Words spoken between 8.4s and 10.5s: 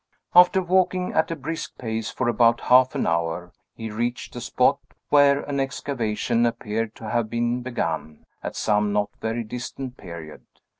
at some not very distant period.